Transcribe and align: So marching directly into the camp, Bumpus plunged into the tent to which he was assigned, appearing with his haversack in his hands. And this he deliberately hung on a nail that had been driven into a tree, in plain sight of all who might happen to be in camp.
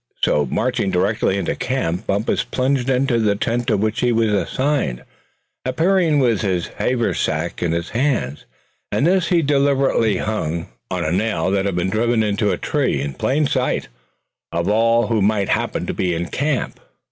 So 0.23 0.47
marching 0.49 0.89
directly 0.89 1.37
into 1.37 1.51
the 1.51 1.55
camp, 1.55 2.07
Bumpus 2.07 2.43
plunged 2.43 2.89
into 2.89 3.19
the 3.19 3.35
tent 3.35 3.67
to 3.67 3.77
which 3.77 3.99
he 3.99 4.11
was 4.11 4.31
assigned, 4.33 5.03
appearing 5.63 6.17
with 6.17 6.41
his 6.41 6.69
haversack 6.79 7.61
in 7.61 7.71
his 7.71 7.89
hands. 7.91 8.45
And 8.91 9.05
this 9.05 9.27
he 9.27 9.43
deliberately 9.43 10.17
hung 10.17 10.69
on 10.89 11.05
a 11.05 11.11
nail 11.11 11.51
that 11.51 11.65
had 11.65 11.75
been 11.75 11.91
driven 11.91 12.23
into 12.23 12.49
a 12.49 12.57
tree, 12.57 12.99
in 12.99 13.13
plain 13.13 13.45
sight 13.45 13.89
of 14.51 14.67
all 14.67 15.05
who 15.05 15.21
might 15.21 15.49
happen 15.49 15.85
to 15.85 15.93
be 15.93 16.15
in 16.15 16.29
camp. 16.29 16.79